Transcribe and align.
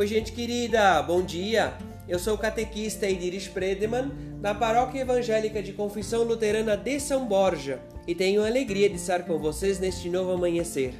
Oi, 0.00 0.06
gente 0.06 0.32
querida, 0.32 1.02
bom 1.02 1.20
dia. 1.20 1.74
Eu 2.08 2.18
sou 2.18 2.32
o 2.32 2.38
catequista 2.38 3.06
Ediris 3.06 3.46
Predeman, 3.46 4.10
da 4.40 4.54
Paróquia 4.54 5.02
Evangélica 5.02 5.62
de 5.62 5.74
Confissão 5.74 6.22
Luterana 6.22 6.74
de 6.74 6.98
São 6.98 7.26
Borja, 7.26 7.82
e 8.06 8.14
tenho 8.14 8.42
a 8.42 8.46
alegria 8.46 8.88
de 8.88 8.96
estar 8.96 9.26
com 9.26 9.38
vocês 9.38 9.78
neste 9.78 10.08
novo 10.08 10.30
amanhecer. 10.30 10.94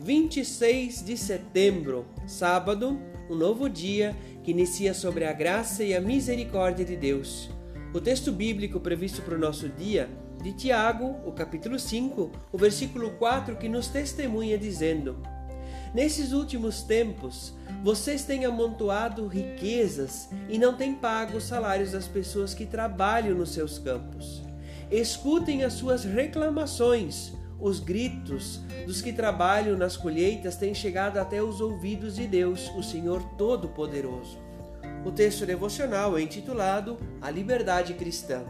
26 0.00 1.04
de 1.04 1.16
setembro, 1.16 2.04
sábado, 2.26 3.00
um 3.30 3.36
novo 3.36 3.70
dia 3.70 4.16
que 4.42 4.50
inicia 4.50 4.92
sobre 4.92 5.24
a 5.24 5.32
graça 5.32 5.84
e 5.84 5.94
a 5.94 6.00
misericórdia 6.00 6.84
de 6.84 6.96
Deus. 6.96 7.48
O 7.94 8.00
texto 8.00 8.32
bíblico 8.32 8.80
previsto 8.80 9.22
para 9.22 9.36
o 9.36 9.40
nosso 9.40 9.68
dia 9.68 10.10
de 10.42 10.52
Tiago, 10.52 11.14
o 11.24 11.30
capítulo 11.30 11.78
5, 11.78 12.32
o 12.50 12.58
versículo 12.58 13.12
4, 13.12 13.54
que 13.54 13.68
nos 13.68 13.86
testemunha 13.86 14.58
dizendo: 14.58 15.22
Nesses 15.94 16.32
últimos 16.32 16.82
tempos, 16.82 17.52
vocês 17.82 18.24
têm 18.24 18.46
amontoado 18.46 19.26
riquezas 19.26 20.28
e 20.48 20.58
não 20.58 20.74
têm 20.74 20.94
pago 20.94 21.36
os 21.36 21.44
salários 21.44 21.92
das 21.92 22.08
pessoas 22.08 22.54
que 22.54 22.64
trabalham 22.64 23.36
nos 23.36 23.50
seus 23.50 23.78
campos. 23.78 24.42
Escutem 24.90 25.64
as 25.64 25.74
suas 25.74 26.04
reclamações. 26.04 27.32
Os 27.60 27.78
gritos 27.78 28.60
dos 28.86 29.00
que 29.02 29.12
trabalham 29.12 29.76
nas 29.76 29.96
colheitas 29.96 30.56
têm 30.56 30.74
chegado 30.74 31.18
até 31.18 31.42
os 31.42 31.60
ouvidos 31.60 32.16
de 32.16 32.26
Deus, 32.26 32.70
o 32.76 32.82
Senhor 32.82 33.22
Todo-Poderoso. 33.36 34.38
O 35.04 35.12
texto 35.12 35.44
devocional 35.44 36.16
é 36.16 36.22
intitulado 36.22 36.96
A 37.20 37.30
Liberdade 37.30 37.94
Cristã. 37.94 38.44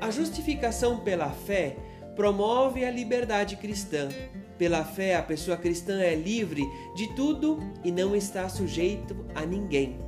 A 0.00 0.10
justificação 0.10 0.98
pela 0.98 1.30
fé 1.30 1.76
promove 2.14 2.84
a 2.84 2.90
liberdade 2.90 3.56
cristã. 3.56 4.08
Pela 4.58 4.84
fé, 4.84 5.16
a 5.16 5.22
pessoa 5.22 5.56
cristã 5.56 6.00
é 6.00 6.14
livre 6.14 6.62
de 6.94 7.14
tudo 7.14 7.58
e 7.82 7.90
não 7.90 8.14
está 8.14 8.48
sujeito 8.48 9.26
a 9.34 9.44
ninguém. 9.44 9.98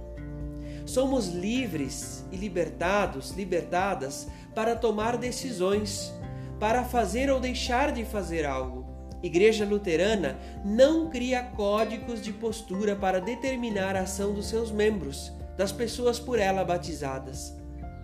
Somos 0.84 1.28
livres 1.28 2.24
e 2.30 2.36
libertados, 2.36 3.32
libertadas 3.32 4.28
para 4.54 4.76
tomar 4.76 5.16
decisões, 5.16 6.12
para 6.60 6.84
fazer 6.84 7.28
ou 7.28 7.40
deixar 7.40 7.90
de 7.90 8.04
fazer 8.04 8.46
algo. 8.46 8.86
Igreja 9.22 9.64
Luterana 9.64 10.38
não 10.64 11.10
cria 11.10 11.42
códigos 11.42 12.22
de 12.22 12.32
postura 12.32 12.94
para 12.94 13.20
determinar 13.20 13.96
a 13.96 14.02
ação 14.02 14.32
dos 14.32 14.46
seus 14.46 14.70
membros, 14.70 15.32
das 15.56 15.72
pessoas 15.72 16.20
por 16.20 16.38
ela 16.38 16.64
batizadas. 16.64 17.52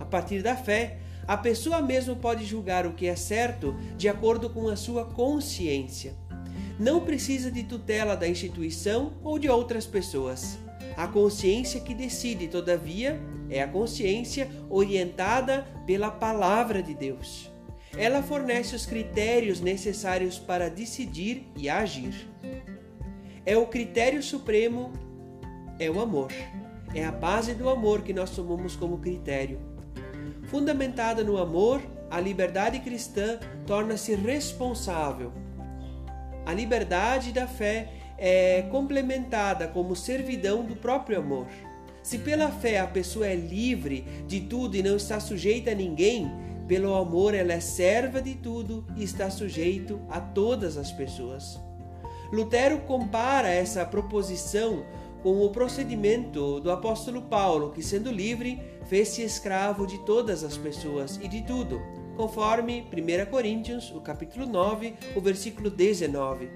A 0.00 0.04
partir 0.04 0.42
da 0.42 0.56
fé, 0.56 0.98
a 1.26 1.36
pessoa 1.36 1.80
mesmo 1.80 2.16
pode 2.16 2.44
julgar 2.44 2.86
o 2.86 2.92
que 2.92 3.06
é 3.06 3.16
certo 3.16 3.74
de 3.96 4.08
acordo 4.08 4.50
com 4.50 4.68
a 4.68 4.76
sua 4.76 5.04
consciência. 5.04 6.14
Não 6.78 7.00
precisa 7.00 7.50
de 7.50 7.62
tutela 7.62 8.16
da 8.16 8.26
instituição 8.26 9.12
ou 9.22 9.38
de 9.38 9.48
outras 9.48 9.86
pessoas. 9.86 10.58
A 10.96 11.06
consciência 11.06 11.80
que 11.80 11.94
decide, 11.94 12.48
todavia, 12.48 13.20
é 13.48 13.62
a 13.62 13.68
consciência 13.68 14.50
orientada 14.68 15.66
pela 15.86 16.10
palavra 16.10 16.82
de 16.82 16.94
Deus. 16.94 17.50
Ela 17.96 18.22
fornece 18.22 18.74
os 18.74 18.86
critérios 18.86 19.60
necessários 19.60 20.38
para 20.38 20.70
decidir 20.70 21.46
e 21.56 21.68
agir. 21.68 22.28
É 23.44 23.56
o 23.56 23.66
critério 23.66 24.22
supremo, 24.22 24.92
é 25.78 25.90
o 25.90 26.00
amor. 26.00 26.32
É 26.94 27.04
a 27.04 27.12
base 27.12 27.54
do 27.54 27.68
amor 27.68 28.02
que 28.02 28.12
nós 28.12 28.30
tomamos 28.30 28.76
como 28.76 28.98
critério. 28.98 29.60
Fundamentada 30.44 31.22
no 31.22 31.38
amor, 31.38 31.80
a 32.10 32.20
liberdade 32.20 32.78
cristã 32.80 33.38
torna-se 33.66 34.14
responsável. 34.14 35.32
A 36.44 36.52
liberdade 36.52 37.32
da 37.32 37.46
fé 37.46 37.88
é 38.18 38.62
complementada 38.70 39.66
como 39.68 39.96
servidão 39.96 40.64
do 40.64 40.76
próprio 40.76 41.18
amor. 41.18 41.46
Se 42.02 42.18
pela 42.18 42.50
fé 42.50 42.80
a 42.80 42.86
pessoa 42.86 43.26
é 43.26 43.34
livre 43.34 44.04
de 44.26 44.40
tudo 44.40 44.76
e 44.76 44.82
não 44.82 44.96
está 44.96 45.20
sujeita 45.20 45.70
a 45.70 45.74
ninguém, 45.74 46.30
pelo 46.66 46.94
amor 46.94 47.34
ela 47.34 47.52
é 47.52 47.60
serva 47.60 48.20
de 48.20 48.34
tudo 48.34 48.84
e 48.96 49.04
está 49.04 49.30
sujeito 49.30 50.00
a 50.10 50.20
todas 50.20 50.76
as 50.76 50.90
pessoas. 50.90 51.60
Lutero 52.32 52.80
compara 52.80 53.48
essa 53.48 53.84
proposição 53.84 54.84
com 55.22 55.40
o 55.40 55.50
procedimento 55.50 56.60
do 56.60 56.70
apóstolo 56.70 57.22
Paulo, 57.22 57.70
que 57.70 57.82
sendo 57.82 58.10
livre, 58.10 58.60
fez-se 58.86 59.22
escravo 59.22 59.86
de 59.86 59.98
todas 59.98 60.42
as 60.42 60.56
pessoas 60.56 61.18
e 61.22 61.28
de 61.28 61.42
tudo, 61.42 61.80
conforme 62.16 62.84
1 62.92 63.30
Coríntios, 63.30 63.92
o 63.92 64.00
capítulo 64.00 64.46
9, 64.46 64.94
o 65.14 65.20
versículo 65.20 65.70
19. 65.70 66.50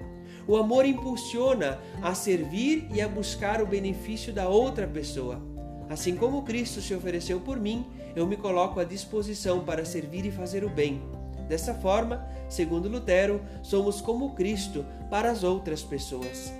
O 0.45 0.57
amor 0.57 0.85
impulsiona 0.85 1.79
a 2.01 2.13
servir 2.13 2.87
e 2.93 3.01
a 3.01 3.07
buscar 3.07 3.61
o 3.61 3.67
benefício 3.67 4.33
da 4.33 4.47
outra 4.47 4.85
pessoa. 4.85 5.41
Assim 5.89 6.15
como 6.15 6.43
Cristo 6.43 6.81
se 6.81 6.93
ofereceu 6.93 7.39
por 7.39 7.59
mim, 7.59 7.85
eu 8.15 8.27
me 8.27 8.35
coloco 8.35 8.79
à 8.79 8.83
disposição 8.83 9.63
para 9.63 9.85
servir 9.85 10.25
e 10.25 10.31
fazer 10.31 10.63
o 10.63 10.69
bem. 10.69 11.01
Dessa 11.47 11.73
forma, 11.73 12.27
segundo 12.49 12.89
Lutero, 12.89 13.41
somos 13.63 14.01
como 14.01 14.35
Cristo 14.35 14.85
para 15.09 15.31
as 15.31 15.43
outras 15.43 15.81
pessoas. 15.81 16.51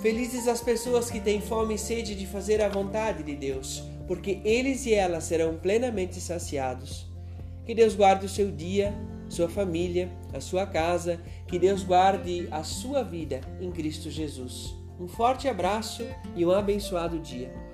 Felizes 0.00 0.46
as 0.46 0.60
pessoas 0.60 1.10
que 1.10 1.18
têm 1.18 1.40
fome 1.40 1.74
e 1.74 1.78
sede 1.78 2.14
de 2.14 2.24
fazer 2.24 2.62
a 2.62 2.68
vontade 2.68 3.24
de 3.24 3.34
Deus, 3.34 3.82
porque 4.06 4.40
eles 4.44 4.86
e 4.86 4.94
elas 4.94 5.24
serão 5.24 5.58
plenamente 5.58 6.20
saciados. 6.20 7.06
Que 7.66 7.74
Deus 7.74 7.96
guarde 7.96 8.24
o 8.24 8.28
seu 8.28 8.50
dia, 8.50 8.94
sua 9.28 9.48
família, 9.48 10.08
a 10.32 10.40
sua 10.40 10.66
casa, 10.66 11.20
que 11.48 11.58
Deus 11.58 11.82
guarde 11.82 12.46
a 12.50 12.62
sua 12.62 13.02
vida 13.02 13.40
em 13.60 13.72
Cristo 13.72 14.08
Jesus. 14.08 14.72
Um 15.00 15.08
forte 15.08 15.48
abraço 15.48 16.04
e 16.36 16.46
um 16.46 16.52
abençoado 16.52 17.18
dia. 17.18 17.67